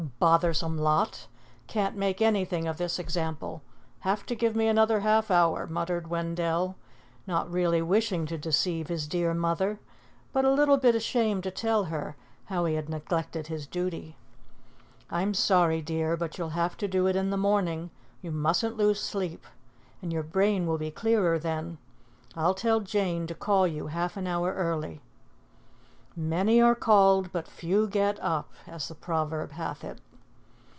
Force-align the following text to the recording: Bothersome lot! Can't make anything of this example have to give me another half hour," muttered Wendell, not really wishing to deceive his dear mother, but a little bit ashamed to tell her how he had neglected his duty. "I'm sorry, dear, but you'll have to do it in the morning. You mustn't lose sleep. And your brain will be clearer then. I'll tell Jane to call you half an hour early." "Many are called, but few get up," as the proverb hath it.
Bothersome 0.17 0.79
lot! 0.79 1.27
Can't 1.67 1.95
make 1.95 2.23
anything 2.23 2.67
of 2.67 2.77
this 2.77 2.97
example 2.97 3.61
have 3.99 4.25
to 4.25 4.35
give 4.35 4.55
me 4.55 4.67
another 4.67 5.01
half 5.01 5.29
hour," 5.29 5.67
muttered 5.67 6.07
Wendell, 6.07 6.75
not 7.27 7.51
really 7.51 7.83
wishing 7.83 8.25
to 8.25 8.35
deceive 8.37 8.87
his 8.87 9.07
dear 9.07 9.35
mother, 9.35 9.79
but 10.33 10.43
a 10.43 10.51
little 10.53 10.77
bit 10.77 10.95
ashamed 10.95 11.43
to 11.43 11.51
tell 11.51 11.83
her 11.85 12.15
how 12.45 12.65
he 12.65 12.73
had 12.73 12.89
neglected 12.89 13.45
his 13.45 13.67
duty. 13.67 14.15
"I'm 15.11 15.35
sorry, 15.35 15.83
dear, 15.83 16.17
but 16.17 16.35
you'll 16.35 16.49
have 16.49 16.77
to 16.77 16.87
do 16.87 17.05
it 17.05 17.15
in 17.15 17.29
the 17.29 17.37
morning. 17.37 17.91
You 18.23 18.31
mustn't 18.31 18.77
lose 18.77 18.99
sleep. 18.99 19.45
And 20.01 20.11
your 20.11 20.23
brain 20.23 20.65
will 20.65 20.79
be 20.79 20.89
clearer 20.89 21.37
then. 21.37 21.77
I'll 22.35 22.55
tell 22.55 22.79
Jane 22.79 23.27
to 23.27 23.35
call 23.35 23.67
you 23.67 23.85
half 23.87 24.17
an 24.17 24.25
hour 24.25 24.51
early." 24.55 25.01
"Many 26.13 26.61
are 26.61 26.75
called, 26.75 27.31
but 27.31 27.47
few 27.47 27.87
get 27.87 28.19
up," 28.21 28.51
as 28.67 28.89
the 28.89 28.95
proverb 28.95 29.53
hath 29.53 29.81
it. 29.85 30.01